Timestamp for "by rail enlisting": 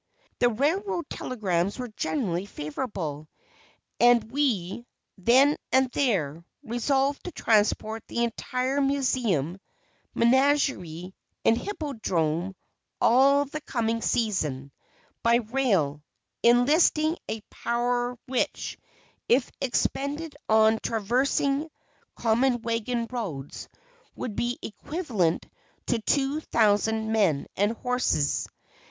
15.21-17.15